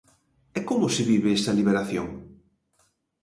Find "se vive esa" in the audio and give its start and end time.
0.95-1.55